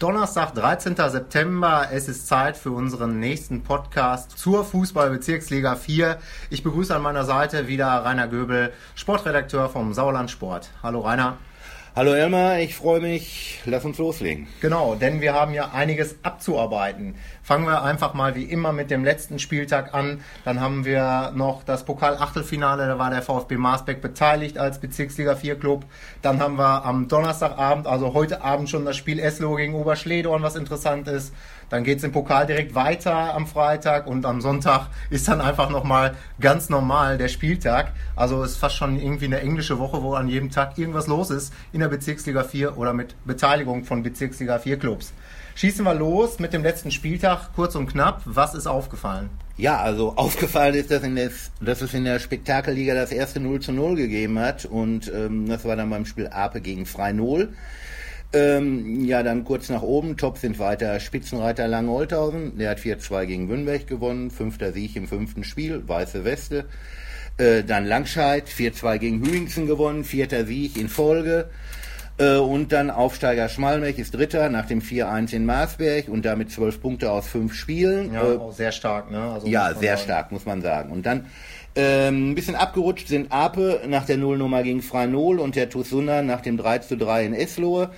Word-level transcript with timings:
Donnerstag, 0.00 0.54
13. 0.54 0.96
September. 0.96 1.88
Es 1.92 2.08
ist 2.08 2.26
Zeit 2.26 2.56
für 2.56 2.70
unseren 2.70 3.20
nächsten 3.20 3.62
Podcast 3.62 4.30
zur 4.38 4.64
Fußball-Bezirksliga 4.64 5.76
4. 5.76 6.16
Ich 6.48 6.62
begrüße 6.62 6.96
an 6.96 7.02
meiner 7.02 7.26
Seite 7.26 7.68
wieder 7.68 7.86
Rainer 7.86 8.26
Göbel, 8.26 8.72
Sportredakteur 8.94 9.68
vom 9.68 9.92
Sauerland 9.92 10.30
Sport. 10.30 10.70
Hallo 10.82 11.00
Rainer. 11.00 11.36
Hallo 11.96 12.12
Elmar, 12.12 12.60
ich 12.60 12.76
freue 12.76 13.00
mich. 13.00 13.60
Lass 13.64 13.84
uns 13.84 13.98
loslegen. 13.98 14.46
Genau, 14.60 14.94
denn 14.94 15.20
wir 15.20 15.34
haben 15.34 15.52
ja 15.52 15.72
einiges 15.72 16.14
abzuarbeiten. 16.22 17.16
Fangen 17.42 17.66
wir 17.66 17.82
einfach 17.82 18.14
mal 18.14 18.36
wie 18.36 18.44
immer 18.44 18.72
mit 18.72 18.92
dem 18.92 19.02
letzten 19.02 19.40
Spieltag 19.40 19.92
an. 19.92 20.20
Dann 20.44 20.60
haben 20.60 20.84
wir 20.84 21.32
noch 21.34 21.64
das 21.64 21.84
Pokal-Achtelfinale, 21.84 22.86
da 22.86 23.00
war 23.00 23.10
der 23.10 23.22
VfB 23.22 23.56
Marsbeck 23.56 24.00
beteiligt 24.00 24.56
als 24.56 24.78
Bezirksliga 24.78 25.34
4 25.34 25.58
Club. 25.58 25.84
Dann 26.22 26.38
haben 26.38 26.58
wir 26.58 26.84
am 26.84 27.08
Donnerstagabend, 27.08 27.88
also 27.88 28.14
heute 28.14 28.44
Abend 28.44 28.70
schon 28.70 28.84
das 28.84 28.96
Spiel 28.96 29.18
Eslo 29.18 29.56
gegen 29.56 29.74
Oberschledorn, 29.74 30.44
was 30.44 30.54
interessant 30.54 31.08
ist. 31.08 31.34
Dann 31.70 31.84
geht 31.84 31.98
es 31.98 32.04
im 32.04 32.12
Pokal 32.12 32.46
direkt 32.46 32.74
weiter 32.74 33.34
am 33.34 33.46
Freitag 33.46 34.06
und 34.06 34.26
am 34.26 34.40
Sonntag 34.40 34.88
ist 35.08 35.28
dann 35.28 35.40
einfach 35.40 35.70
nochmal 35.70 36.16
ganz 36.40 36.68
normal 36.68 37.16
der 37.16 37.28
Spieltag. 37.28 37.92
Also 38.16 38.42
ist 38.42 38.56
fast 38.56 38.74
schon 38.74 39.00
irgendwie 39.00 39.26
eine 39.26 39.40
englische 39.40 39.78
Woche, 39.78 40.02
wo 40.02 40.14
an 40.14 40.28
jedem 40.28 40.50
Tag 40.50 40.76
irgendwas 40.76 41.06
los 41.06 41.30
ist 41.30 41.54
in 41.72 41.80
der 41.80 41.88
Bezirksliga 41.88 42.42
4 42.42 42.76
oder 42.76 42.92
mit 42.92 43.14
Beteiligung 43.24 43.84
von 43.84 44.02
Bezirksliga 44.02 44.58
4 44.58 44.78
Clubs. 44.78 45.12
Schießen 45.54 45.84
wir 45.84 45.94
los 45.94 46.38
mit 46.38 46.52
dem 46.52 46.62
letzten 46.62 46.90
Spieltag, 46.90 47.54
kurz 47.54 47.74
und 47.74 47.86
knapp. 47.86 48.22
Was 48.24 48.54
ist 48.54 48.66
aufgefallen? 48.66 49.30
Ja, 49.56 49.78
also 49.78 50.12
aufgefallen 50.16 50.74
ist, 50.74 50.90
dass, 50.90 51.04
in 51.04 51.14
des, 51.14 51.52
dass 51.60 51.82
es 51.82 51.94
in 51.94 52.04
der 52.04 52.18
Spektakelliga 52.18 52.94
das 52.94 53.12
erste 53.12 53.38
0 53.38 53.60
zu 53.60 53.72
0 53.72 53.94
gegeben 53.94 54.38
hat 54.38 54.64
und 54.64 55.12
ähm, 55.14 55.48
das 55.48 55.64
war 55.64 55.76
dann 55.76 55.90
beim 55.90 56.06
Spiel 56.06 56.28
Ape 56.28 56.60
gegen 56.60 56.86
Freinol. 56.86 57.50
Ähm, 58.32 59.04
ja, 59.04 59.22
dann 59.22 59.44
kurz 59.44 59.68
nach 59.68 59.82
oben. 59.82 60.16
Top 60.16 60.38
sind 60.38 60.58
weiter 60.58 61.00
Spitzenreiter 61.00 61.66
Lange-Holthausen. 61.66 62.58
Der 62.58 62.70
hat 62.70 62.78
4-2 62.78 63.26
gegen 63.26 63.48
Wünberg 63.48 63.86
gewonnen. 63.86 64.30
Fünfter 64.30 64.72
Sieg 64.72 64.94
im 64.96 65.08
fünften 65.08 65.42
Spiel. 65.42 65.82
Weiße 65.86 66.24
Weste. 66.24 66.66
Äh, 67.38 67.64
dann 67.64 67.86
Langscheid. 67.86 68.48
4-2 68.48 68.98
gegen 68.98 69.24
Hüingsen 69.24 69.66
gewonnen. 69.66 70.04
Vierter 70.04 70.46
Sieg 70.46 70.76
in 70.76 70.88
Folge. 70.88 71.50
Äh, 72.18 72.36
und 72.36 72.70
dann 72.70 72.90
Aufsteiger 72.90 73.48
Schmalmech 73.48 73.98
ist 73.98 74.14
Dritter 74.14 74.48
nach 74.48 74.66
dem 74.66 74.80
4-1 74.80 75.32
in 75.34 75.46
Marsberg 75.46 76.08
und 76.08 76.24
damit 76.24 76.52
zwölf 76.52 76.80
Punkte 76.80 77.10
aus 77.10 77.26
fünf 77.26 77.54
Spielen. 77.54 78.12
Ja, 78.12 78.32
äh, 78.32 78.36
auch 78.36 78.52
sehr 78.52 78.72
stark, 78.72 79.10
ne? 79.10 79.22
Also 79.22 79.46
ja, 79.48 79.74
sehr 79.74 79.96
sagen. 79.96 80.04
stark, 80.04 80.32
muss 80.32 80.44
man 80.44 80.60
sagen. 80.60 80.92
Und 80.92 81.06
dann 81.06 81.26
ähm, 81.76 82.30
ein 82.30 82.34
bisschen 82.34 82.56
abgerutscht 82.56 83.08
sind 83.08 83.30
Ape 83.30 83.82
nach 83.86 84.04
der 84.04 84.16
Nullnummer 84.16 84.62
gegen 84.62 84.82
Freinol 84.82 85.38
und 85.38 85.56
der 85.56 85.70
Tusunda 85.70 86.22
nach 86.22 86.40
dem 86.40 86.56
3 86.56 86.78
zu 86.78 86.96
3 86.96 87.26
in 87.26 87.34
Eslohe. 87.34 87.90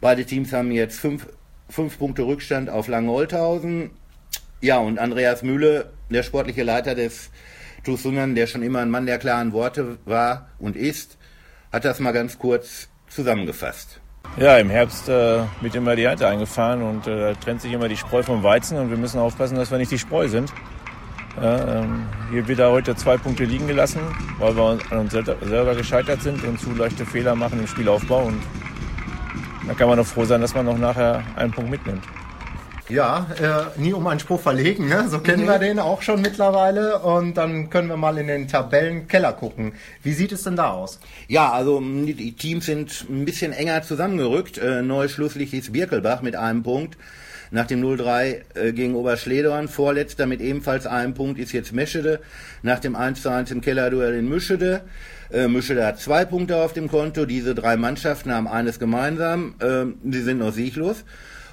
Beide 0.00 0.24
Teams 0.24 0.52
haben 0.52 0.70
jetzt 0.70 1.00
fünf, 1.00 1.26
fünf 1.68 1.98
Punkte 1.98 2.22
Rückstand 2.22 2.68
auf 2.68 2.88
Lange-Holthausen. 2.88 3.90
Ja, 4.60 4.78
und 4.78 4.98
Andreas 4.98 5.42
Mühle, 5.42 5.92
der 6.10 6.22
sportliche 6.22 6.62
Leiter 6.62 6.94
des 6.94 7.30
Tusundern, 7.84 8.34
der 8.34 8.46
schon 8.46 8.62
immer 8.62 8.80
ein 8.80 8.90
Mann 8.90 9.06
der 9.06 9.18
klaren 9.18 9.52
Worte 9.52 9.98
war 10.04 10.48
und 10.58 10.76
ist, 10.76 11.18
hat 11.72 11.84
das 11.84 12.00
mal 12.00 12.12
ganz 12.12 12.38
kurz 12.38 12.88
zusammengefasst. 13.08 14.00
Ja, 14.36 14.58
im 14.58 14.70
Herbst 14.70 15.08
äh, 15.08 15.42
wird 15.60 15.74
immer 15.74 15.94
die 15.94 16.04
Ernte 16.04 16.26
eingefahren 16.26 16.82
und 16.82 17.06
äh, 17.06 17.32
da 17.32 17.34
trennt 17.34 17.60
sich 17.60 17.72
immer 17.72 17.88
die 17.88 17.96
Spreu 17.96 18.22
vom 18.22 18.42
Weizen 18.42 18.78
und 18.78 18.90
wir 18.90 18.96
müssen 18.96 19.20
aufpassen, 19.20 19.56
dass 19.56 19.70
wir 19.70 19.78
nicht 19.78 19.92
die 19.92 19.98
Spreu 19.98 20.28
sind. 20.28 20.52
Ja, 21.40 21.80
ähm, 21.80 22.06
hier 22.30 22.46
wird 22.46 22.60
er 22.60 22.70
heute 22.70 22.94
zwei 22.94 23.16
Punkte 23.16 23.44
liegen 23.44 23.66
gelassen, 23.66 24.00
weil 24.38 24.56
wir 24.56 24.78
an 24.90 24.98
uns 24.98 25.12
selber 25.12 25.74
gescheitert 25.74 26.22
sind 26.22 26.44
und 26.44 26.60
zu 26.60 26.72
leichte 26.72 27.04
Fehler 27.04 27.34
machen 27.34 27.58
im 27.58 27.66
Spielaufbau. 27.66 28.24
Und 28.26 28.40
da 29.66 29.74
kann 29.74 29.88
man 29.88 29.98
noch 29.98 30.06
froh 30.06 30.24
sein, 30.24 30.40
dass 30.40 30.54
man 30.54 30.66
noch 30.66 30.78
nachher 30.78 31.24
einen 31.36 31.52
Punkt 31.52 31.70
mitnimmt. 31.70 32.04
Ja, 32.88 33.26
äh, 33.40 33.80
nie 33.80 33.94
um 33.94 34.06
einen 34.06 34.20
Spruch 34.20 34.40
verlegen, 34.40 34.88
ne? 34.88 35.08
so 35.08 35.18
kennen 35.18 35.44
mhm. 35.44 35.48
wir 35.48 35.58
den 35.58 35.78
auch 35.78 36.02
schon 36.02 36.20
mittlerweile. 36.20 36.98
Und 36.98 37.34
dann 37.34 37.70
können 37.70 37.88
wir 37.88 37.96
mal 37.96 38.18
in 38.18 38.26
den 38.26 38.46
Tabellenkeller 38.46 39.32
gucken. 39.32 39.72
Wie 40.02 40.12
sieht 40.12 40.32
es 40.32 40.42
denn 40.42 40.56
da 40.56 40.70
aus? 40.70 41.00
Ja, 41.26 41.50
also 41.50 41.80
die 41.80 42.32
Teams 42.32 42.66
sind 42.66 43.06
ein 43.08 43.24
bisschen 43.24 43.52
enger 43.52 43.82
zusammengerückt. 43.82 44.58
Äh, 44.58 44.82
neues 44.82 45.12
Schlusslicht 45.12 45.54
ist 45.54 45.72
Birkelbach 45.72 46.20
mit 46.20 46.36
einem 46.36 46.62
Punkt 46.62 46.98
nach 47.50 47.66
dem 47.66 47.82
0-3 47.82 48.40
äh, 48.54 48.72
gegen 48.72 48.94
Oberschledorn. 48.94 49.68
Vorletzter 49.68 50.26
mit 50.26 50.40
ebenfalls 50.40 50.86
einem 50.86 51.14
Punkt 51.14 51.38
ist 51.38 51.52
jetzt 51.52 51.72
Meschede 51.72 52.20
nach 52.62 52.78
dem 52.78 52.96
1-1 52.96 53.52
im 53.52 53.60
Kellerduell 53.60 54.14
in 54.14 54.28
Mischede. 54.28 54.82
Äh, 55.32 55.48
Mischede 55.48 55.86
hat 55.86 56.00
zwei 56.00 56.24
Punkte 56.24 56.56
auf 56.56 56.72
dem 56.72 56.88
Konto. 56.88 57.26
Diese 57.26 57.54
drei 57.54 57.76
Mannschaften 57.76 58.32
haben 58.32 58.48
eines 58.48 58.78
gemeinsam. 58.78 59.54
Äh, 59.60 59.86
sie 60.10 60.22
sind 60.22 60.38
noch 60.38 60.52
sieglos. 60.52 61.04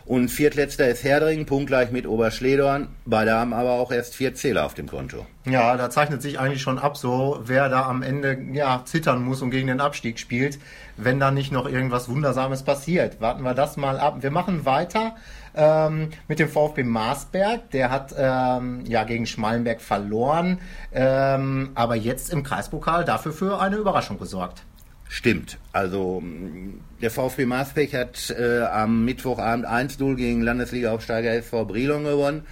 Und 0.06 0.30
viertletzter 0.30 0.90
ist 0.90 1.04
Herdring, 1.04 1.46
punktgleich 1.46 1.92
mit 1.92 2.08
Oberschledorn. 2.08 2.88
Beide 3.06 3.34
haben 3.34 3.54
aber 3.54 3.72
auch 3.72 3.92
erst 3.92 4.16
vier 4.16 4.34
Zähler 4.34 4.66
auf 4.66 4.74
dem 4.74 4.88
Konto. 4.88 5.26
Ja, 5.46 5.78
da 5.78 5.90
zeichnet 5.90 6.22
sich 6.22 6.40
eigentlich 6.40 6.62
schon 6.62 6.80
ab, 6.80 6.98
so 6.98 7.40
wer 7.46 7.70
da 7.70 7.84
am 7.84 8.02
Ende 8.02 8.38
ja, 8.52 8.82
zittern 8.84 9.24
muss 9.24 9.42
und 9.42 9.52
gegen 9.52 9.68
den 9.68 9.80
Abstieg 9.80 10.20
spielt, 10.20 10.60
wenn 10.98 11.20
da 11.20 11.32
nicht 11.32 11.52
noch 11.52 11.66
irgendwas 11.66 12.10
Wundersames 12.10 12.64
passiert. 12.64 13.22
Warten 13.22 13.44
wir 13.44 13.54
das 13.54 13.78
mal 13.78 14.00
ab. 14.00 14.18
Wir 14.22 14.32
machen 14.32 14.66
weiter 14.66 15.16
ähm, 15.56 16.10
mit 16.28 16.40
dem 16.40 16.50
VfB 16.50 16.84
Marsberg. 16.84 17.70
Der 17.72 17.90
hat 17.90 18.14
ähm, 18.18 18.84
ja 18.86 19.04
gegen 19.04 19.26
Schmalenberg 19.26 19.82
verloren, 19.82 20.60
ähm, 20.94 21.72
aber 21.76 21.96
jetzt 21.96 22.32
im 22.32 22.44
Kreispokal 22.44 23.06
dafür 23.06 23.34
für 23.34 23.60
eine 23.60 23.78
Überraschung 23.78 24.18
gesorgt. 24.20 24.64
Stimmt. 25.08 25.58
Also 25.74 26.24
der 27.02 27.12
VfB 27.12 27.46
Marsberg 27.46 27.94
hat 27.94 28.30
äh, 28.30 28.62
am 28.62 29.04
Mittwochabend 29.04 29.68
1-0 29.68 30.16
gegen 30.16 30.42
Landesliga-Aufsteiger 30.42 31.34
SV 31.34 31.66
Brilon 31.66 32.06
gewonnen. 32.06 32.46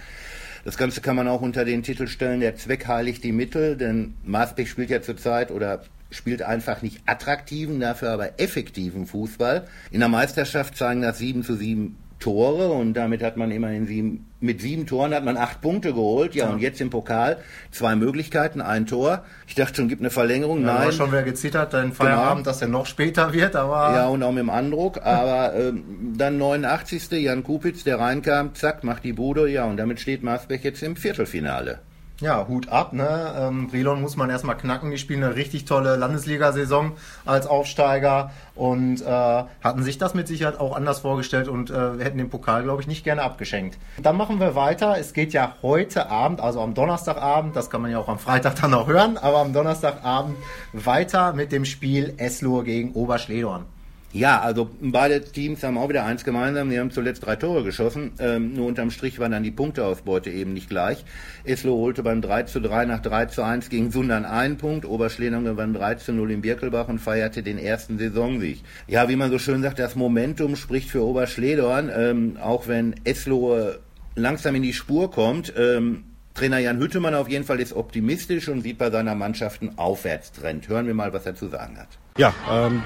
Das 0.64 0.76
Ganze 0.76 1.00
kann 1.00 1.16
man 1.16 1.26
auch 1.26 1.40
unter 1.40 1.64
den 1.64 1.82
Titel 1.82 2.06
stellen, 2.06 2.40
der 2.40 2.56
Zweck 2.56 2.86
heiligt 2.86 3.24
die 3.24 3.32
Mittel, 3.32 3.78
denn 3.78 4.14
Marsbeck 4.24 4.68
spielt 4.68 4.90
ja 4.90 5.00
zurzeit 5.00 5.50
oder 5.50 5.80
spielt 6.10 6.42
einfach 6.42 6.82
nicht 6.82 7.00
attraktiven, 7.06 7.80
dafür 7.80 8.10
aber 8.10 8.38
effektiven 8.38 9.06
Fußball. 9.06 9.66
In 9.90 10.00
der 10.00 10.10
Meisterschaft 10.10 10.76
zeigen 10.76 11.00
das 11.00 11.18
7 11.18 11.42
zu 11.42 11.54
7 11.54 11.96
Tore 12.20 12.68
und 12.68 12.94
damit 12.94 13.22
hat 13.22 13.36
man 13.36 13.50
immerhin 13.50 13.86
sieben, 13.86 14.26
mit 14.40 14.60
sieben 14.60 14.86
Toren 14.86 15.14
hat 15.14 15.24
man 15.24 15.36
acht 15.36 15.60
Punkte 15.60 15.92
geholt. 15.92 16.34
Ja, 16.34 16.46
ja. 16.46 16.52
und 16.52 16.60
jetzt 16.60 16.80
im 16.80 16.90
Pokal 16.90 17.38
zwei 17.70 17.96
Möglichkeiten, 17.96 18.60
ein 18.60 18.86
Tor. 18.86 19.24
Ich 19.48 19.54
dachte 19.54 19.76
schon, 19.76 19.88
gibt 19.88 20.02
eine 20.02 20.10
Verlängerung. 20.10 20.60
Ja, 20.60 20.80
Nein. 20.80 20.92
schon 20.92 21.10
wer 21.12 21.22
gezittert, 21.22 21.72
dein 21.72 21.92
Feierabend, 21.92 22.44
genau. 22.44 22.44
dass 22.44 22.62
er 22.62 22.68
noch 22.68 22.86
später 22.86 23.32
wird, 23.32 23.56
aber. 23.56 23.94
Ja, 23.94 24.08
und 24.08 24.22
auch 24.22 24.32
mit 24.32 24.40
dem 24.42 24.50
Andruck. 24.50 25.00
Aber 25.02 25.54
ähm, 25.54 26.14
dann 26.16 26.38
89. 26.38 27.10
Jan 27.12 27.42
Kupitz, 27.42 27.84
der 27.84 27.98
reinkam, 27.98 28.54
zack, 28.54 28.84
macht 28.84 29.04
die 29.04 29.14
Bude. 29.14 29.48
Ja, 29.48 29.64
und 29.64 29.78
damit 29.78 29.98
steht 29.98 30.22
Marsbeck 30.22 30.62
jetzt 30.62 30.82
im 30.82 30.96
Viertelfinale. 30.96 31.80
Ja, 32.20 32.46
Hut 32.48 32.68
ab. 32.68 32.92
Ne? 32.92 33.34
Ähm, 33.38 33.68
Brilon 33.68 34.02
muss 34.02 34.16
man 34.16 34.28
erstmal 34.28 34.56
knacken. 34.56 34.90
Die 34.90 34.98
spielen 34.98 35.24
eine 35.24 35.36
richtig 35.36 35.64
tolle 35.64 35.96
Landesliga-Saison 35.96 36.92
als 37.24 37.46
Aufsteiger 37.46 38.30
und 38.54 39.00
äh, 39.00 39.04
hatten 39.06 39.82
sich 39.82 39.96
das 39.96 40.12
mit 40.12 40.28
Sicherheit 40.28 40.60
auch 40.60 40.76
anders 40.76 41.00
vorgestellt 41.00 41.48
und 41.48 41.70
äh, 41.70 41.98
hätten 41.98 42.18
den 42.18 42.28
Pokal, 42.28 42.62
glaube 42.62 42.82
ich, 42.82 42.88
nicht 42.88 43.04
gerne 43.04 43.22
abgeschenkt. 43.22 43.78
Dann 44.02 44.18
machen 44.18 44.38
wir 44.38 44.54
weiter. 44.54 44.98
Es 44.98 45.14
geht 45.14 45.32
ja 45.32 45.54
heute 45.62 46.10
Abend, 46.10 46.42
also 46.42 46.60
am 46.60 46.74
Donnerstagabend, 46.74 47.56
das 47.56 47.70
kann 47.70 47.80
man 47.80 47.90
ja 47.90 47.98
auch 47.98 48.08
am 48.08 48.18
Freitag 48.18 48.56
dann 48.60 48.72
noch 48.72 48.86
hören, 48.86 49.16
aber 49.16 49.38
am 49.38 49.54
Donnerstagabend 49.54 50.36
weiter 50.74 51.32
mit 51.32 51.52
dem 51.52 51.64
Spiel 51.64 52.14
Eslohe 52.18 52.64
gegen 52.64 52.92
Oberschledorn. 52.92 53.64
Ja, 54.12 54.40
also 54.40 54.68
beide 54.80 55.22
Teams 55.22 55.62
haben 55.62 55.78
auch 55.78 55.88
wieder 55.88 56.04
eins 56.04 56.24
gemeinsam. 56.24 56.68
Die 56.68 56.80
haben 56.80 56.90
zuletzt 56.90 57.24
drei 57.24 57.36
Tore 57.36 57.62
geschossen. 57.62 58.10
Ähm, 58.18 58.54
nur 58.54 58.66
unterm 58.66 58.90
Strich 58.90 59.20
waren 59.20 59.30
dann 59.30 59.44
die 59.44 59.52
Punkteausbeute 59.52 60.30
eben 60.30 60.52
nicht 60.52 60.68
gleich. 60.68 61.04
Eslo 61.44 61.76
holte 61.76 62.02
beim 62.02 62.20
3 62.20 62.42
zu 62.44 62.60
3 62.60 62.86
nach 62.86 63.00
3 63.00 63.26
zu 63.26 63.42
1 63.42 63.68
gegen 63.68 63.92
Sundern 63.92 64.24
einen 64.24 64.56
Punkt. 64.56 64.84
Oberschledern 64.84 65.44
gewann 65.44 65.74
3 65.74 65.94
zu 65.94 66.12
0 66.12 66.32
in 66.32 66.40
Birkelbach 66.40 66.88
und 66.88 66.98
feierte 66.98 67.44
den 67.44 67.56
ersten 67.56 67.98
Saisonsieg. 67.98 68.62
Ja, 68.88 69.08
wie 69.08 69.16
man 69.16 69.30
so 69.30 69.38
schön 69.38 69.62
sagt, 69.62 69.78
das 69.78 69.94
Momentum 69.94 70.56
spricht 70.56 70.90
für 70.90 71.04
Oberschledorn. 71.04 71.88
Ähm, 71.94 72.36
auch 72.42 72.66
wenn 72.66 72.96
Eslo 73.04 73.74
langsam 74.16 74.56
in 74.56 74.62
die 74.62 74.72
Spur 74.72 75.12
kommt, 75.12 75.52
ähm, 75.56 76.02
Trainer 76.40 76.58
Jan 76.58 76.78
Hüttemann 76.78 77.14
auf 77.14 77.28
jeden 77.28 77.44
Fall 77.44 77.60
ist 77.60 77.74
optimistisch 77.74 78.48
und 78.48 78.62
sieht 78.62 78.78
bei 78.78 78.90
seiner 78.90 79.14
Mannschaft 79.14 79.60
einen 79.60 79.76
Aufwärtstrend. 79.78 80.68
Hören 80.68 80.86
wir 80.86 80.94
mal, 80.94 81.12
was 81.12 81.26
er 81.26 81.34
zu 81.34 81.48
sagen 81.48 81.76
hat. 81.78 81.88
Ja, 82.16 82.32
ähm, 82.50 82.82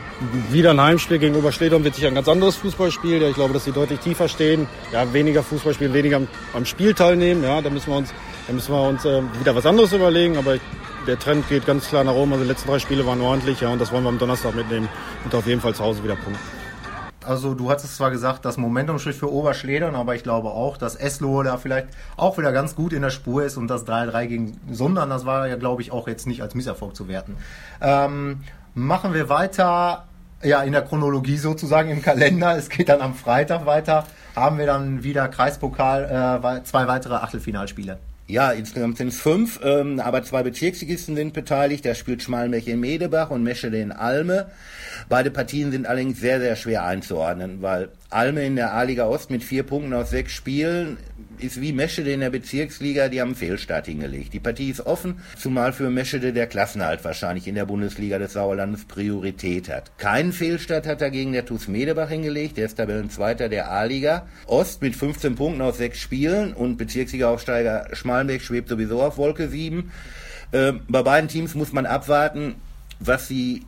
wieder 0.51 0.73
ein 0.73 0.81
Heimspiel 0.81 1.21
gegen 1.21 1.37
Oberschledorn 1.37 1.85
wird 1.85 1.95
sich 1.95 2.05
ein 2.05 2.17
ganz 2.17 2.27
anderes 2.27 2.57
Fußballspiel. 2.57 3.23
Ja, 3.23 3.29
ich 3.29 3.37
glaube, 3.37 3.55
dass 3.55 3.65
sie 3.65 3.71
deutlich 3.71 4.01
tiefer 4.01 4.27
stehen. 4.27 4.67
Ja, 4.93 5.13
weniger 5.13 5.45
Fußball 5.45 5.73
spielen, 5.73 5.95
weniger 5.95 6.17
am, 6.17 6.27
am, 6.53 6.67
Spiel 6.67 6.95
teilnehmen. 6.95 7.45
Ja, 7.45 7.63
da 7.63 7.71
müssen 7.71 7.93
wir 7.93 7.97
uns, 7.97 8.13
da 8.49 8.53
müssen 8.53 8.75
wir 8.75 8.89
uns 8.89 9.05
äh, 9.05 9.23
wieder 9.39 9.55
was 9.55 9.67
anderes 9.67 9.93
überlegen. 9.93 10.37
Aber 10.37 10.57
der 11.07 11.19
Trend 11.21 11.49
geht 11.49 11.65
ganz 11.65 11.87
klar 11.87 12.03
nach 12.03 12.15
oben. 12.15 12.33
Also 12.33 12.43
die 12.43 12.51
letzten 12.51 12.69
drei 12.69 12.81
Spiele 12.81 13.07
waren 13.07 13.21
ordentlich. 13.21 13.61
Ja, 13.61 13.69
und 13.69 13.81
das 13.81 13.93
wollen 13.93 14.03
wir 14.03 14.09
am 14.09 14.19
Donnerstag 14.19 14.57
mitnehmen 14.57 14.89
und 15.23 15.33
auf 15.33 15.47
jeden 15.47 15.61
Fall 15.61 15.77
zu 15.77 15.85
Hause 15.85 16.03
wieder 16.03 16.17
punkten. 16.17 16.64
Also 17.27 17.55
du 17.55 17.71
hattest 17.71 17.97
zwar 17.97 18.11
gesagt, 18.11 18.45
das 18.45 18.57
Momentum 18.57 18.99
spricht 18.99 19.19
für 19.19 19.33
Oberschledern, 19.33 19.95
aber 19.95 20.15
ich 20.15 20.23
glaube 20.23 20.49
auch, 20.49 20.77
dass 20.77 20.97
Eslo 20.97 21.43
da 21.43 21.57
vielleicht 21.57 21.89
auch 22.17 22.39
wieder 22.39 22.53
ganz 22.53 22.75
gut 22.75 22.93
in 22.93 23.03
der 23.03 23.11
Spur 23.11 23.45
ist 23.45 23.57
und 23.57 23.69
das 23.69 23.87
3-3 23.87 24.27
gegen 24.27 24.61
Sundern, 24.71 25.11
das 25.11 25.25
war 25.25 25.49
ja 25.49 25.57
glaube 25.57 25.83
ich 25.83 25.93
auch 25.93 26.09
jetzt 26.09 26.27
nicht 26.27 26.43
als 26.43 26.55
Misserfolg 26.55 26.95
zu 26.95 27.09
werten. 27.09 27.37
Ähm, 27.81 28.41
Machen 28.77 29.15
wir 29.15 29.29
weiter 29.29 30.05
ja, 30.43 30.63
in 30.63 30.73
der 30.73 30.83
Chronologie 30.83 31.37
sozusagen 31.37 31.91
im 31.91 32.03
Kalender. 32.03 32.57
Es 32.57 32.69
geht 32.69 32.89
dann 32.89 33.01
am 33.01 33.15
Freitag 33.15 33.67
weiter. 33.67 34.05
Haben 34.35 34.59
wir 34.59 34.67
dann 34.67 35.05
wieder 35.05 35.29
Kreispokal, 35.29 36.41
äh, 36.43 36.65
zwei 36.65 36.89
weitere 36.89 37.15
Achtelfinalspiele. 37.15 37.99
Ja, 38.27 38.53
insgesamt 38.53 38.97
sind 38.97 39.09
es 39.09 39.21
fünf, 39.21 39.61
ähm, 39.63 40.01
aber 40.01 40.23
zwei 40.23 40.43
Bezirksligisten 40.43 41.15
sind 41.15 41.35
beteiligt. 41.35 41.85
Da 41.85 41.95
spielt 41.95 42.23
Schmalmech 42.23 42.67
in 42.69 42.81
Medebach 42.81 43.31
und 43.31 43.43
Meschede 43.43 43.79
in 43.79 43.93
Alme. 43.93 44.47
Beide 45.11 45.31
Partien 45.31 45.71
sind 45.71 45.87
allerdings 45.87 46.21
sehr, 46.21 46.41
sehr 46.41 46.57
schwer 46.57 46.85
einzuordnen, 46.85 47.61
weil 47.61 47.91
Alme 48.11 48.45
in 48.45 48.57
der 48.57 48.73
A-Liga 48.75 49.07
Ost 49.07 49.31
mit 49.31 49.43
vier 49.43 49.63
Punkten 49.63 49.93
aus 49.93 50.11
sechs 50.11 50.33
Spielen 50.33 50.99
ist 51.39 51.61
wie 51.61 51.73
Meschede 51.73 52.13
in 52.13 52.21
der 52.21 52.31
Bezirksliga, 52.31 53.09
die 53.09 53.21
haben 53.21 53.29
einen 53.29 53.37
Fehlstart 53.37 53.87
hingelegt. 53.87 54.33
Die 54.33 54.41
Partie 54.41 54.71
ist 54.71 54.87
offen, 54.87 55.17
zumal 55.37 55.73
für 55.73 55.91
Meschede 55.91 56.33
der 56.33 56.47
Klassenhalt 56.47 57.05
wahrscheinlich 57.05 57.49
in 57.49 57.55
der 57.55 57.67
Bundesliga 57.67 58.19
des 58.19 58.35
Sauerlandes 58.35 58.85
Priorität 58.85 59.69
hat. 59.69 59.97
Keinen 59.99 60.33
Fehlstart 60.33 60.87
hat 60.87 61.01
dagegen 61.01 61.33
der 61.33 61.45
TuS 61.45 61.69
Medebach 61.69 62.09
hingelegt, 62.09 62.57
der 62.57 62.67
ist 62.67 62.77
Tabellenzweiter 62.77 63.49
der 63.49 63.71
A-Liga. 63.71 64.27
Ost 64.47 64.83
mit 64.83 64.95
15 64.95 65.35
Punkten 65.35 65.63
aus 65.63 65.79
sechs 65.79 65.99
Spielen 65.99 66.53
und 66.53 66.77
Bezirksliga-Aufsteiger 66.77 67.89
Schmalenbeck 67.93 68.43
schwebt 68.43 68.69
sowieso 68.69 69.03
auf 69.03 69.17
Wolke 69.17 69.49
7. 69.49 69.91
Äh, 70.53 70.73
bei 70.89 71.03
beiden 71.03 71.29
Teams 71.29 71.55
muss 71.55 71.73
man 71.73 71.87
abwarten, 71.87 72.55
was 73.01 73.29
sie 73.29 73.63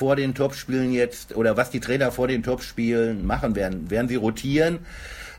vor 0.00 0.16
den 0.16 0.34
Topspielen 0.34 0.92
jetzt 0.92 1.36
oder 1.36 1.58
was 1.58 1.68
die 1.68 1.78
Trainer 1.78 2.10
vor 2.10 2.26
den 2.26 2.42
Topspielen 2.42 3.26
machen 3.26 3.54
werden. 3.54 3.90
Werden 3.90 4.08
sie 4.08 4.16
rotieren? 4.16 4.78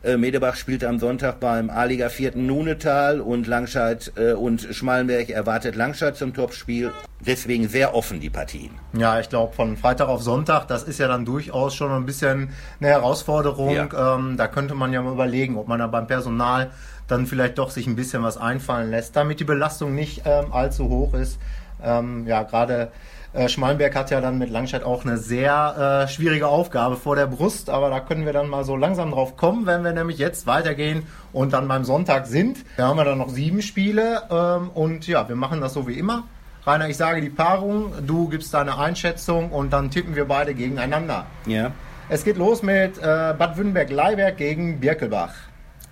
Äh, 0.04 0.18
Medebach 0.18 0.56
spielte 0.56 0.88
am 0.88 1.00
Sonntag 1.00 1.40
beim 1.40 1.72
A-Liga 1.72 2.10
vierten 2.10 2.46
Nunetal 2.46 3.22
und 3.22 3.48
Langscheid 3.48 4.14
äh, 4.18 4.34
und 4.34 4.68
Schmalenberg 4.70 5.32
erwartet 5.32 5.76
Langscheid 5.76 6.16
zum 6.16 6.36
Topspiel. 6.36 6.92
Deswegen 7.26 7.70
sehr 7.70 7.96
offen 7.96 8.20
die 8.20 8.30
Partien. 8.30 8.70
Ja, 8.94 9.20
ich 9.20 9.30
glaube 9.30 9.54
von 9.56 9.78
Freitag 9.78 10.10
auf 10.10 10.22
Sonntag, 10.22 10.68
das 10.68 10.84
ist 10.84 11.00
ja 11.00 11.08
dann 11.08 11.26
durchaus 11.26 11.74
schon 11.74 11.92
ein 11.92 12.06
bisschen 12.06 12.50
eine 12.80 12.90
Herausforderung. 12.90 13.74
Ja. 13.74 14.16
Ähm, 14.16 14.38
da 14.38 14.48
könnte 14.48 14.76
man 14.76 14.94
ja 14.94 15.02
mal 15.02 15.14
überlegen, 15.14 15.58
ob 15.58 15.68
man 15.68 15.80
da 15.80 15.88
beim 15.88 16.06
Personal 16.06 16.70
dann 17.08 17.26
vielleicht 17.26 17.58
doch 17.58 17.72
sich 17.72 17.88
ein 17.88 17.96
bisschen 17.96 18.22
was 18.22 18.38
einfallen 18.38 18.92
lässt, 18.92 19.16
damit 19.16 19.40
die 19.40 19.44
Belastung 19.44 19.96
nicht 19.96 20.22
ähm, 20.26 20.54
allzu 20.54 20.88
hoch 20.88 21.16
ist. 21.16 21.40
Ähm, 21.84 22.28
ja, 22.28 22.44
gerade 22.44 22.92
äh, 23.34 23.48
Schmalenberg 23.48 23.96
hat 23.96 24.12
ja 24.12 24.20
dann 24.20 24.38
mit 24.38 24.50
Langscheid 24.50 24.84
auch 24.84 25.06
eine 25.06 25.18
sehr 25.18 26.06
äh, 26.06 26.12
schwierige 26.12 26.48
Aufgabe 26.48 26.98
vor 26.98 27.16
der 27.16 27.28
Brust, 27.28 27.70
aber 27.70 27.90
da 27.90 28.00
können 28.02 28.26
wir 28.26 28.34
dann 28.34 28.50
mal 28.50 28.66
so 28.66 28.76
langsam 28.76 29.12
drauf 29.12 29.38
kommen, 29.38 29.66
wenn 29.66 29.84
wir 29.84 29.94
nämlich 29.94 30.18
jetzt 30.18 30.48
weitergehen 30.48 31.04
und 31.32 31.54
dann 31.54 31.68
beim 31.68 31.86
Sonntag 31.86 32.28
sind. 32.28 32.66
Da 32.76 32.88
haben 32.88 32.98
wir 32.98 33.06
dann 33.06 33.20
noch 33.20 33.30
sieben 33.30 33.62
Spiele 33.62 34.24
ähm, 34.30 34.70
und 34.72 35.08
ja, 35.08 35.30
wir 35.30 35.38
machen 35.38 35.62
das 35.62 35.74
so 35.74 35.88
wie 35.88 35.94
immer. 35.94 36.24
Rainer, 36.66 36.90
ich 36.90 36.98
sage 36.98 37.22
die 37.22 37.30
Paarung, 37.30 37.94
du 38.06 38.28
gibst 38.28 38.54
deine 38.54 38.78
Einschätzung 38.78 39.52
und 39.52 39.72
dann 39.72 39.90
tippen 39.90 40.16
wir 40.16 40.26
beide 40.26 40.54
gegeneinander. 40.54 41.26
Ja. 41.46 41.72
Es 42.10 42.26
geht 42.26 42.38
los 42.38 42.62
mit 42.62 42.98
äh, 42.98 43.02
Bad 43.02 43.56
Württemberg-Leiberg 43.56 44.38
gegen 44.38 44.80
Birkelbach. 44.82 45.34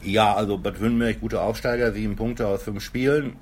Ja, 0.01 0.33
also 0.35 0.57
Bad 0.57 0.79
Württemberg, 0.79 1.21
gute 1.21 1.41
Aufsteiger, 1.41 1.93
sieben 1.93 2.17
Punkte 2.17 2.47
aus 2.47 2.63
fünf 2.63 2.83
Spielen. 2.83 3.37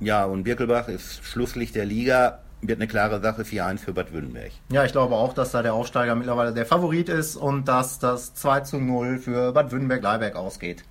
Ja, 0.00 0.24
und 0.24 0.44
Birkelbach 0.44 0.88
ist 0.88 1.24
Schlusslicht 1.24 1.74
der 1.74 1.84
Liga 1.84 2.40
wird 2.62 2.78
eine 2.78 2.86
klare 2.86 3.20
Sache 3.20 3.42
4-1 3.42 3.78
für 3.78 3.92
Bad 3.92 4.12
Württemberg. 4.12 4.52
Ja, 4.70 4.84
ich 4.84 4.92
glaube 4.92 5.16
auch, 5.16 5.34
dass 5.34 5.50
da 5.50 5.62
der 5.62 5.74
Aufsteiger 5.74 6.14
mittlerweile 6.14 6.54
der 6.54 6.64
Favorit 6.64 7.08
ist 7.08 7.36
und 7.36 7.66
dass 7.66 7.98
das 7.98 8.34
2 8.34 8.60
zu 8.60 8.78
0 8.78 9.18
für 9.18 9.52
Bad 9.52 9.72
Württemberg-Leiberg 9.72 10.36
ausgeht. 10.36 10.84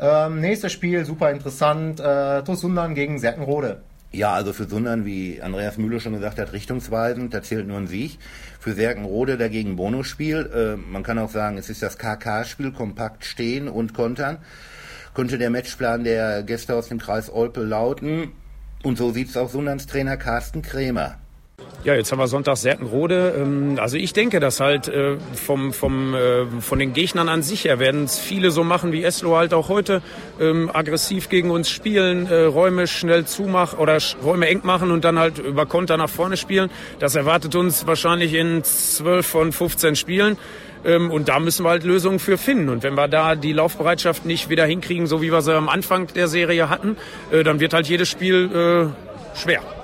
Ähm, 0.00 0.40
nächstes 0.40 0.72
Spiel, 0.72 1.04
super 1.04 1.30
interessant, 1.30 2.00
äh, 2.00 2.42
Sundern 2.54 2.94
gegen 2.94 3.18
Serkenrode. 3.18 3.82
Ja, 4.10 4.32
also 4.32 4.54
für 4.54 4.64
Sundern, 4.64 5.04
wie 5.04 5.42
Andreas 5.42 5.76
Mühle 5.76 6.00
schon 6.00 6.14
gesagt 6.14 6.38
hat, 6.38 6.54
richtungsweisend, 6.54 7.34
da 7.34 7.42
zählt 7.42 7.66
nur 7.66 7.76
ein 7.76 7.86
Sieg. 7.86 8.18
Für 8.58 8.72
Serkenrode 8.72 9.36
dagegen 9.36 9.76
Bonusspiel. 9.76 10.50
Äh, 10.54 10.76
man 10.76 11.02
kann 11.02 11.18
auch 11.18 11.30
sagen, 11.30 11.58
es 11.58 11.68
ist 11.68 11.82
das 11.82 11.98
KK-Spiel, 11.98 12.72
kompakt 12.72 13.26
stehen 13.26 13.68
und 13.68 13.92
kontern. 13.92 14.38
Könnte 15.14 15.36
der 15.36 15.50
Matchplan 15.50 16.04
der 16.04 16.42
Gäste 16.42 16.74
aus 16.74 16.88
dem 16.88 16.98
Kreis 16.98 17.30
Olpe 17.30 17.62
lauten, 17.62 18.32
und 18.82 18.98
so 18.98 19.10
sieht 19.12 19.28
es 19.28 19.36
auch 19.36 19.50
Sunderns 19.50 19.86
Trainer 19.86 20.16
Carsten 20.16 20.62
Krämer. 20.62 21.18
Ja, 21.84 21.94
jetzt 21.94 22.10
haben 22.10 22.18
wir 22.18 22.26
Sonntag 22.26 22.56
Serkenrode. 22.56 23.34
Ähm, 23.38 23.78
also 23.80 23.96
ich 23.96 24.12
denke, 24.12 24.40
dass 24.40 24.58
halt 24.58 24.88
äh, 24.88 25.16
vom, 25.32 25.72
vom, 25.72 26.12
äh, 26.12 26.44
von 26.60 26.80
den 26.80 26.92
Gegnern 26.92 27.28
an 27.28 27.42
sich 27.42 27.64
her 27.64 27.78
werden 27.78 28.04
es 28.04 28.18
viele 28.18 28.50
so 28.50 28.64
machen 28.64 28.90
wie 28.90 29.04
Eslo 29.04 29.36
halt 29.36 29.54
auch 29.54 29.68
heute, 29.68 30.02
ähm, 30.40 30.70
aggressiv 30.72 31.28
gegen 31.28 31.50
uns 31.50 31.70
spielen, 31.70 32.26
äh, 32.26 32.42
Räume 32.42 32.88
schnell 32.88 33.26
zumachen 33.26 33.78
oder 33.78 33.96
Räume 34.24 34.48
eng 34.48 34.62
machen 34.64 34.90
und 34.90 35.04
dann 35.04 35.20
halt 35.20 35.38
über 35.38 35.66
Konter 35.66 35.96
nach 35.96 36.10
vorne 36.10 36.36
spielen. 36.36 36.68
Das 36.98 37.14
erwartet 37.14 37.54
uns 37.54 37.86
wahrscheinlich 37.86 38.34
in 38.34 38.64
12 38.64 39.24
von 39.24 39.52
15 39.52 39.94
Spielen. 39.94 40.36
Ähm, 40.84 41.12
und 41.12 41.28
da 41.28 41.38
müssen 41.38 41.64
wir 41.64 41.70
halt 41.70 41.84
Lösungen 41.84 42.18
für 42.18 42.38
finden. 42.38 42.70
Und 42.70 42.82
wenn 42.82 42.94
wir 42.94 43.06
da 43.06 43.36
die 43.36 43.52
Laufbereitschaft 43.52 44.24
nicht 44.24 44.50
wieder 44.50 44.66
hinkriegen, 44.66 45.06
so 45.06 45.22
wie 45.22 45.30
wir 45.30 45.42
sie 45.42 45.54
am 45.54 45.68
Anfang 45.68 46.08
der 46.08 46.26
Serie 46.26 46.68
hatten, 46.68 46.96
dann 47.30 47.60
wird 47.60 47.72
halt 47.72 47.88
jedes 47.88 48.08
Spiel 48.08 48.92
schwer. 49.34 49.77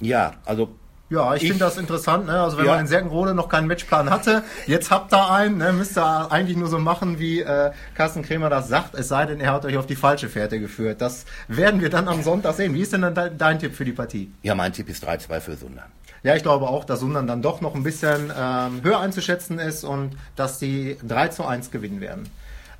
Ja, 0.00 0.34
also 0.44 0.70
ja, 1.08 1.36
ich, 1.36 1.42
ich 1.42 1.48
finde 1.50 1.64
das 1.64 1.78
interessant. 1.78 2.26
Ne? 2.26 2.40
Also 2.40 2.58
wenn 2.58 2.64
ja. 2.64 2.72
man 2.72 2.80
in 2.80 2.86
Serkenrode 2.88 3.34
noch 3.34 3.48
keinen 3.48 3.68
Matchplan 3.68 4.10
hatte, 4.10 4.42
jetzt 4.66 4.90
habt 4.90 5.12
ihr 5.14 5.30
einen, 5.30 5.58
ne? 5.58 5.72
müsst 5.72 5.96
ihr 5.96 6.32
eigentlich 6.32 6.56
nur 6.56 6.68
so 6.68 6.78
machen, 6.78 7.20
wie 7.20 7.40
äh, 7.40 7.70
Carsten 7.94 8.22
Kremer 8.22 8.50
das 8.50 8.68
sagt, 8.68 8.94
es 8.94 9.08
sei 9.08 9.24
denn, 9.26 9.40
er 9.40 9.52
hat 9.52 9.64
euch 9.64 9.76
auf 9.76 9.86
die 9.86 9.94
falsche 9.94 10.28
Fährte 10.28 10.58
geführt. 10.58 11.00
Das 11.00 11.24
werden 11.46 11.80
wir 11.80 11.90
dann 11.90 12.08
am 12.08 12.22
Sonntag 12.22 12.54
sehen. 12.54 12.74
Wie 12.74 12.80
ist 12.80 12.92
denn 12.92 13.02
dann 13.02 13.14
dein, 13.14 13.38
dein 13.38 13.58
Tipp 13.60 13.74
für 13.74 13.84
die 13.84 13.92
Partie? 13.92 14.32
Ja, 14.42 14.56
mein 14.56 14.72
Tipp 14.72 14.88
ist 14.88 15.06
3-2 15.06 15.40
für 15.40 15.56
Sundern. 15.56 15.86
Ja, 16.24 16.34
ich 16.34 16.42
glaube 16.42 16.66
auch, 16.68 16.84
dass 16.84 17.00
Sundern 17.00 17.28
dann 17.28 17.40
doch 17.40 17.60
noch 17.60 17.76
ein 17.76 17.84
bisschen 17.84 18.32
ähm, 18.36 18.80
höher 18.82 18.98
einzuschätzen 18.98 19.60
ist 19.60 19.84
und 19.84 20.16
dass 20.34 20.58
die 20.58 20.96
3 21.06 21.28
zu 21.28 21.44
1 21.44 21.70
gewinnen 21.70 22.00
werden. 22.00 22.28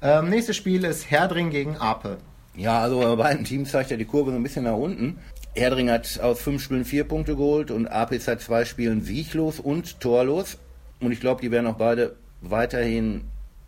Ähm, 0.03 0.31
nächstes 0.31 0.57
Spiel 0.57 0.85
ist 0.85 1.09
Herdring 1.12 1.51
gegen 1.51 1.77
Ape. 1.77 2.17
Ja, 2.57 2.81
also 2.81 2.99
bei 2.99 3.15
beiden 3.15 3.45
Teams 3.45 3.71
zeigt 3.71 3.91
ja 3.93 3.97
die 3.97 4.05
Kurve 4.05 4.31
so 4.31 4.37
ein 4.37 4.43
bisschen 4.43 4.65
nach 4.65 4.75
unten. 4.75 5.19
Herdring 5.56 5.91
hat 5.91 6.20
aus 6.20 6.41
fünf 6.41 6.62
Spielen 6.62 6.85
vier 6.85 7.05
Punkte 7.05 7.35
geholt 7.35 7.70
und 7.70 7.88
Ape 7.88 8.17
ist 8.17 8.26
seit 8.26 8.43
zwei 8.43 8.64
Spielen 8.64 9.03
sieglos 9.03 9.58
und 9.58 10.00
torlos. 10.00 10.58
Und 11.00 11.12
ich 11.12 11.20
glaube, 11.20 11.41
die 11.41 11.50
werden 11.50 11.67
auch 11.67 11.76
beide 11.76 12.17
weiterhin 12.43 13.23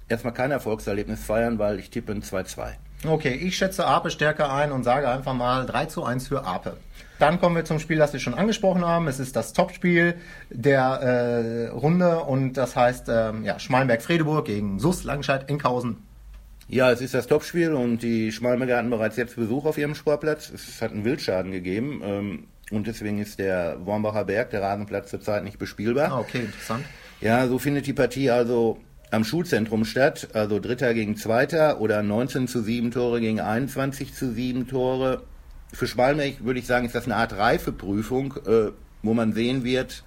erstmal 0.08 0.35
kein 0.35 0.50
Erfolgserlebnis 0.50 1.25
feiern, 1.25 1.58
weil 1.58 1.79
ich 1.79 1.90
tippe 1.90 2.12
ein 2.12 2.23
2-2. 2.23 2.73
Okay, 3.06 3.35
ich 3.35 3.56
schätze 3.56 3.87
Ape 3.87 4.11
stärker 4.11 4.52
ein 4.52 4.73
und 4.73 4.85
sage 4.85 5.08
einfach 5.08 5.32
mal 5.32 5.64
3 5.67 5.87
zu 5.87 6.05
1 6.05 6.29
für 6.29 6.44
Ape. 6.44 6.76
Dann 7.19 7.40
kommen 7.40 7.56
wir 7.56 7.64
zum 7.64 7.79
Spiel, 7.79 7.96
das 7.96 8.12
wir 8.12 8.20
schon 8.20 8.34
angesprochen 8.34 8.84
haben. 8.84 9.08
Es 9.08 9.19
ist 9.19 9.34
das 9.34 9.52
Topspiel 9.52 10.17
der 10.50 10.82
äh, 10.82 11.69
Runde 11.69 12.20
und 12.20 12.55
das 12.55 12.76
heißt 12.76 13.08
ähm, 13.08 13.44
ja, 13.44 13.58
Schmalenberg-Fredeburg 13.58 14.44
gegen 14.44 14.79
SUS 14.79 15.05
Langenscheid-Enkhausen. 15.05 16.07
Ja, 16.69 16.93
es 16.93 17.01
ist 17.01 17.15
das 17.15 17.27
Topspiel 17.27 17.72
und 17.72 18.03
die 18.03 18.31
Schmalberger 18.31 18.77
hatten 18.77 18.91
bereits 18.91 19.17
jetzt 19.17 19.37
Besuch 19.37 19.65
auf 19.65 19.79
ihrem 19.79 19.94
Sportplatz. 19.94 20.51
Es 20.51 20.82
hat 20.82 20.93
einen 20.93 21.05
Wildschaden 21.05 21.51
gegeben 21.51 22.03
ähm, 22.05 22.44
und 22.70 22.87
deswegen 22.87 23.19
ist 23.19 23.39
der 23.39 23.79
Wormbacher 23.87 24.27
Berg, 24.27 24.51
der 24.51 24.60
Rasenplatz 24.60 25.08
zurzeit 25.08 25.44
nicht 25.44 25.58
bespielbar. 25.58 26.13
Ah, 26.13 26.19
okay, 26.19 26.41
interessant. 26.41 26.84
Ja, 27.22 27.48
so 27.48 27.58
findet 27.58 27.87
die 27.87 27.94
Partie 27.94 28.31
also 28.31 28.79
am 29.10 29.25
Schulzentrum 29.25 29.87
statt, 29.87 30.29
also 30.34 30.60
Dritter 30.60 30.93
gegen 30.93 31.17
Zweiter 31.17 31.81
oder 31.81 32.03
19 32.03 32.48
zu 32.48 32.60
7 32.60 32.91
Tore 32.91 33.20
gegen 33.20 33.41
21 33.41 34.13
zu 34.13 34.31
7 34.31 34.69
Tore 34.69 35.22
für 35.72 35.87
Schwalmech 35.87 36.44
würde 36.44 36.60
ich 36.60 36.67
sagen, 36.67 36.87
ist 36.87 36.94
das 36.94 37.05
eine 37.05 37.17
Art 37.17 37.37
Reifeprüfung, 37.37 38.34
äh, 38.46 38.72
wo 39.03 39.15
man 39.15 39.32
sehen 39.32 39.65
wird, 39.65 40.03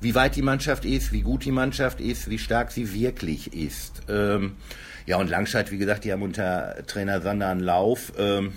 wie 0.00 0.14
weit 0.14 0.36
die 0.36 0.42
Mannschaft 0.42 0.84
ist, 0.84 1.12
wie 1.12 1.22
gut 1.22 1.44
die 1.44 1.52
Mannschaft 1.52 2.00
ist, 2.00 2.30
wie 2.30 2.38
stark 2.38 2.70
sie 2.70 2.92
wirklich 2.94 3.52
ist. 3.52 4.02
Ähm, 4.08 4.52
ja, 5.08 5.16
und 5.16 5.30
Langscheid, 5.30 5.70
wie 5.70 5.78
gesagt, 5.78 6.04
die 6.04 6.12
haben 6.12 6.20
unter 6.20 6.84
Trainer 6.86 7.22
Sander 7.22 7.48
einen 7.48 7.60
Lauf. 7.60 8.12
Ähm, 8.18 8.52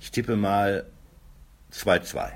ich 0.00 0.10
tippe 0.10 0.34
mal 0.34 0.84
2-2. 1.72 2.30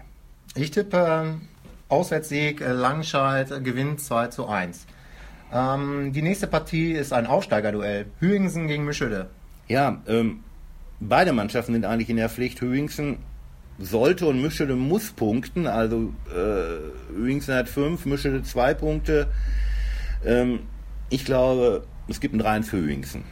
Ich 0.54 0.70
tippe 0.70 1.24
ähm, 1.24 1.48
Auswärtssieg, 1.88 2.60
äh, 2.60 2.70
Langscheid 2.70 3.48
gewinnt 3.64 4.00
2 4.00 4.28
zu 4.28 4.46
1. 4.46 4.86
Ähm, 5.52 6.12
die 6.12 6.22
nächste 6.22 6.46
Partie 6.46 6.92
ist 6.92 7.12
ein 7.12 7.26
Aufsteigerduell. 7.26 8.06
Hüingsen 8.20 8.68
gegen 8.68 8.84
Mischede. 8.84 9.28
Ja, 9.66 10.00
ähm, 10.06 10.44
beide 11.00 11.32
Mannschaften 11.32 11.72
sind 11.72 11.84
eigentlich 11.84 12.10
in 12.10 12.18
der 12.18 12.28
Pflicht. 12.28 12.60
Hüingsen 12.60 13.18
sollte 13.80 14.26
und 14.26 14.40
Mischede 14.40 14.76
muss 14.76 15.10
punkten. 15.10 15.66
Also 15.66 16.14
äh, 16.30 17.12
Hüingsen 17.12 17.56
hat 17.56 17.68
fünf, 17.68 18.06
Mischede 18.06 18.44
zwei 18.44 18.72
Punkte. 18.72 19.32
Ähm, 20.24 20.60
ich 21.10 21.24
glaube, 21.24 21.82
es 22.08 22.20
gibt 22.20 22.34
einen 22.34 22.42
3 22.42 22.62
für 22.62 22.78
Hüingsen. 22.78 23.24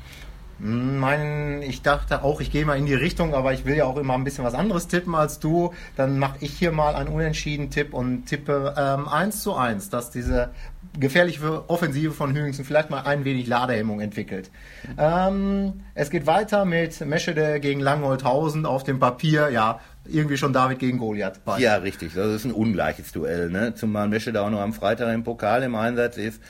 Mein, 0.62 1.62
ich 1.62 1.80
dachte 1.80 2.22
auch, 2.22 2.42
ich 2.42 2.50
gehe 2.50 2.66
mal 2.66 2.76
in 2.76 2.84
die 2.84 2.92
Richtung, 2.92 3.34
aber 3.34 3.54
ich 3.54 3.64
will 3.64 3.76
ja 3.76 3.86
auch 3.86 3.96
immer 3.96 4.12
ein 4.12 4.24
bisschen 4.24 4.44
was 4.44 4.52
anderes 4.52 4.88
tippen 4.88 5.14
als 5.14 5.38
du. 5.38 5.72
Dann 5.96 6.18
mache 6.18 6.36
ich 6.40 6.52
hier 6.52 6.70
mal 6.70 6.94
einen 6.94 7.08
unentschieden 7.08 7.70
Tipp 7.70 7.94
und 7.94 8.26
tippe 8.26 8.74
ähm, 8.76 9.08
1 9.08 9.42
zu 9.42 9.54
1, 9.54 9.88
dass 9.88 10.10
diese 10.10 10.50
gefährliche 10.98 11.68
Offensive 11.70 12.12
von 12.12 12.34
Hüingsen 12.34 12.66
vielleicht 12.66 12.90
mal 12.90 13.02
ein 13.02 13.24
wenig 13.24 13.46
Ladehemmung 13.46 14.00
entwickelt. 14.00 14.50
Ähm, 14.98 15.80
es 15.94 16.10
geht 16.10 16.26
weiter 16.26 16.66
mit 16.66 17.00
Meschede 17.06 17.58
gegen 17.60 17.80
Langholthausen 17.80 18.66
auf 18.66 18.84
dem 18.84 18.98
Papier. 18.98 19.48
Ja, 19.48 19.80
irgendwie 20.04 20.36
schon 20.36 20.52
David 20.52 20.78
gegen 20.78 20.98
Goliath. 20.98 21.42
Bei. 21.42 21.58
Ja, 21.58 21.76
richtig. 21.76 22.12
Das 22.14 22.26
ist 22.26 22.44
ein 22.44 22.52
ungleiches 22.52 23.12
Duell, 23.12 23.48
ne? 23.48 23.74
Zumal 23.74 24.08
Mesche 24.08 24.30
da 24.30 24.42
auch 24.44 24.50
noch 24.50 24.60
am 24.60 24.74
Freitag 24.74 25.14
im 25.14 25.24
Pokal 25.24 25.62
im 25.62 25.74
Einsatz 25.74 26.18
ist. 26.18 26.42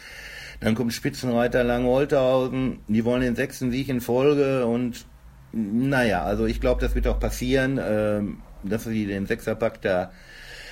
Dann 0.61 0.75
kommt 0.75 0.93
Spitzenreiter 0.93 1.65
Lange-Holterhausen. 1.65 2.81
Die 2.87 3.05
wollen 3.05 3.23
den 3.23 3.37
sechsten 3.37 3.71
Sieg 3.71 3.89
in 3.89 4.01
Folge 4.01 4.67
und 4.67 5.07
naja, 5.53 6.23
also 6.23 6.47
ich 6.47 6.61
glaube, 6.61 6.81
das 6.81 6.95
wird 6.95 7.09
auch 7.09 7.19
passieren, 7.19 7.81
ähm, 7.83 8.39
dass 8.63 8.85
sie 8.85 9.07
den 9.07 9.27
Sechserpack 9.27 9.83
da 9.83 10.11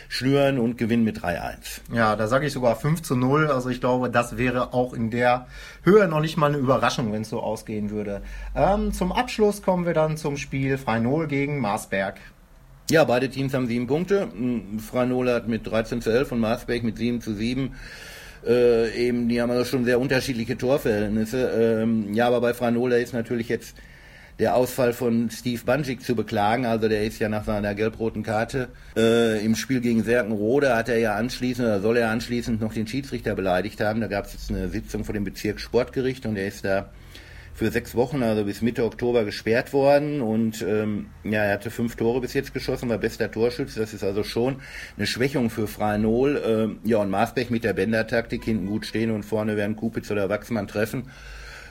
schnüren 0.09 0.59
und 0.59 0.79
gewinnen 0.79 1.05
mit 1.05 1.19
3-1. 1.19 1.81
Ja, 1.93 2.17
da 2.17 2.29
sage 2.29 2.47
ich 2.47 2.53
sogar 2.53 2.77
5 2.77 3.03
zu 3.03 3.15
0. 3.15 3.49
Also 3.49 3.69
ich 3.69 3.81
glaube, 3.81 4.09
das 4.09 4.39
wäre 4.39 4.73
auch 4.73 4.95
in 4.95 5.11
der 5.11 5.47
Höhe 5.83 6.09
noch 6.09 6.21
nicht 6.21 6.37
mal 6.37 6.47
eine 6.47 6.57
Überraschung, 6.57 7.13
wenn 7.13 7.23
es 7.23 7.29
so 7.29 7.41
ausgehen 7.41 7.91
würde. 7.91 8.23
Ähm, 8.55 8.93
zum 8.93 9.13
Abschluss 9.13 9.63
kommen 9.63 9.85
wir 9.85 9.95
dann 9.95 10.17
zum 10.17 10.37
Spiel 10.37 10.79
Freinol 10.79 11.27
gegen 11.27 11.61
Marsberg. 11.61 12.19
Ja, 12.91 13.05
beide 13.05 13.29
Teams 13.29 13.53
haben 13.53 13.67
sieben 13.67 13.87
Punkte. 13.87 14.29
Freinol 14.79 15.31
hat 15.31 15.47
mit 15.47 15.67
13 15.67 16.01
zu 16.01 16.11
11 16.11 16.33
und 16.33 16.41
Marsberg 16.41 16.85
mit 16.85 16.97
7 16.97 17.21
zu 17.21 17.35
7 17.35 17.75
äh, 18.47 19.09
eben, 19.09 19.29
die 19.29 19.41
haben 19.41 19.51
also 19.51 19.65
schon 19.65 19.85
sehr 19.85 20.01
unterschiedliche 20.01 20.57
Torverhältnisse. 20.57 21.83
Ähm, 21.83 22.15
ja, 22.15 22.27
aber 22.27 22.41
bei 22.41 22.55
Franola 22.55 22.97
ist 22.97 23.13
natürlich 23.13 23.49
jetzt 23.49 23.75
der 24.39 24.55
Ausfall 24.55 24.93
von 24.93 25.31
Steve 25.31 25.63
Banjik 25.65 26.03
zu 26.03 26.15
beklagen. 26.15 26.65
Also 26.65 26.89
der 26.89 27.05
ist 27.05 27.19
ja 27.19 27.29
nach 27.29 27.45
seiner 27.45 27.75
gelb-roten 27.75 28.23
Karte 28.23 28.69
äh, 28.97 29.45
im 29.45 29.57
Spiel 29.57 29.81
gegen 29.81 30.05
Serkenrode 30.05 30.77
hat 30.77 30.89
er 30.89 30.99
ja 30.99 31.17
anschließend 31.17 31.67
oder 31.67 31.81
soll 31.81 31.97
er 31.97 32.11
anschließend 32.11 32.61
noch 32.61 32.73
den 32.73 32.87
Schiedsrichter 32.87 33.35
beleidigt 33.35 33.81
haben. 33.81 34.01
Da 34.01 34.07
gab 34.07 34.27
es 34.27 34.35
jetzt 34.35 34.51
eine 34.51 34.69
Sitzung 34.69 35.05
vor 35.05 35.15
dem 35.15 35.25
Bezirkssportgericht 35.25 36.25
und 36.27 36.37
er 36.37 36.47
ist 36.47 36.65
da 36.65 36.91
für 37.59 37.73
sechs 37.73 37.97
Wochen, 37.97 38.23
also 38.23 38.45
bis 38.45 38.63
Mitte 38.63 38.85
Oktober 38.85 39.25
gesperrt 39.25 39.73
worden 39.73 40.21
und 40.21 40.63
ähm, 40.63 41.07
ja, 41.25 41.43
er 41.43 41.55
hatte 41.55 41.73
fünf 41.73 41.97
Tore 41.97 42.21
bis 42.21 42.33
jetzt 42.33 42.55
geschossen, 42.55 42.89
war 42.89 42.99
bester 42.99 43.33
Torschütze, 43.33 43.81
das 43.81 43.93
ist 43.93 44.05
also 44.05 44.23
schon 44.23 44.61
eine 44.97 45.09
Schwächung 45.09 45.51
für 45.51 45.67
Freinol. 45.67 46.41
Ähm, 46.47 46.79
ja, 46.85 46.99
und 46.99 47.11
Maasbech 47.11 47.51
mit 47.51 47.65
der 47.65 47.73
Bändertaktik 47.73 48.45
hinten 48.45 48.67
gut 48.67 48.87
stehen 48.87 49.11
und 49.11 49.25
vorne 49.25 49.57
werden 49.57 49.75
Kupitz 49.75 50.09
oder 50.13 50.29
Wachsmann 50.29 50.69
treffen. 50.69 51.11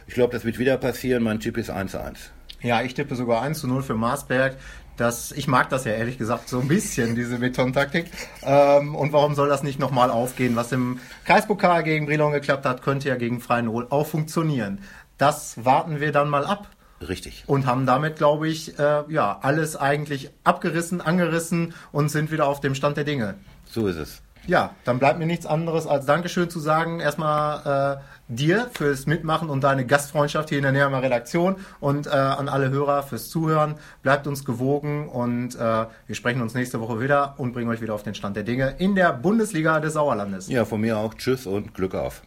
Ich 0.07 0.13
glaube, 0.13 0.33
das 0.33 0.43
wird 0.43 0.59
wieder 0.59 0.75
passieren. 0.75 1.23
Mein 1.23 1.39
Tipp 1.39 1.57
ist 1.57 1.71
1-1. 1.71 2.17
Ja, 2.61 2.81
ich 2.81 2.93
tippe 2.93 3.15
sogar 3.15 3.41
1 3.41 3.63
0 3.63 3.81
für 3.81 3.95
Marsberg. 3.95 4.57
Das, 4.97 5.31
ich 5.31 5.47
mag 5.47 5.69
das 5.69 5.85
ja 5.85 5.93
ehrlich 5.93 6.17
gesagt 6.17 6.49
so 6.49 6.59
ein 6.59 6.67
bisschen, 6.67 7.15
diese 7.15 7.37
Betontaktik. 7.37 8.07
Ähm, 8.43 8.93
und 8.93 9.13
warum 9.13 9.35
soll 9.35 9.47
das 9.47 9.63
nicht 9.63 9.79
nochmal 9.79 10.11
aufgehen? 10.11 10.57
Was 10.57 10.73
im 10.73 10.99
Kreispokal 11.23 11.83
gegen 11.83 12.07
Brilon 12.07 12.33
geklappt 12.33 12.65
hat, 12.65 12.81
könnte 12.81 13.07
ja 13.07 13.15
gegen 13.15 13.39
Freien 13.39 13.69
auch 13.69 14.07
funktionieren. 14.07 14.79
Das 15.17 15.63
warten 15.63 15.99
wir 15.99 16.11
dann 16.11 16.29
mal 16.29 16.45
ab. 16.45 16.67
Richtig. 17.07 17.43
Und 17.47 17.65
haben 17.65 17.85
damit, 17.85 18.17
glaube 18.17 18.47
ich, 18.47 18.77
äh, 18.79 19.03
ja, 19.07 19.39
alles 19.41 19.75
eigentlich 19.75 20.31
abgerissen, 20.43 20.99
angerissen 20.99 21.73
und 21.91 22.09
sind 22.09 22.31
wieder 22.31 22.47
auf 22.47 22.59
dem 22.59 22.75
Stand 22.75 22.97
der 22.97 23.03
Dinge. 23.03 23.35
So 23.65 23.87
ist 23.87 23.97
es. 23.97 24.21
Ja, 24.47 24.75
dann 24.85 24.97
bleibt 24.97 25.19
mir 25.19 25.25
nichts 25.25 25.45
anderes 25.45 25.87
als 25.87 26.05
Dankeschön 26.05 26.49
zu 26.49 26.59
sagen. 26.61 27.01
Erstmal 27.01 27.97
äh, 27.97 28.33
dir 28.33 28.69
fürs 28.73 29.05
Mitmachen 29.05 29.49
und 29.49 29.63
deine 29.63 29.85
Gastfreundschaft 29.85 30.49
hier 30.49 30.57
in 30.57 30.63
der 30.63 30.71
Näherer 30.71 31.01
Redaktion 31.01 31.57
und 31.81 32.07
äh, 32.07 32.11
an 32.11 32.47
alle 32.47 32.69
Hörer 32.69 33.03
fürs 33.03 33.29
Zuhören. 33.29 33.75
Bleibt 34.03 34.25
uns 34.25 34.45
gewogen 34.45 35.09
und 35.09 35.55
äh, 35.55 35.59
wir 35.59 36.15
sprechen 36.15 36.41
uns 36.41 36.53
nächste 36.53 36.79
Woche 36.79 37.01
wieder 37.01 37.35
und 37.37 37.51
bringen 37.51 37.69
euch 37.69 37.81
wieder 37.81 37.93
auf 37.93 38.03
den 38.03 38.15
Stand 38.15 38.37
der 38.37 38.43
Dinge 38.43 38.75
in 38.77 38.95
der 38.95 39.11
Bundesliga 39.11 39.81
des 39.81 39.93
Sauerlandes. 39.93 40.47
Ja, 40.47 40.63
von 40.63 40.79
mir 40.79 40.97
auch. 40.97 41.13
Tschüss 41.13 41.45
und 41.45 41.73
Glück 41.73 41.93
auf. 41.93 42.21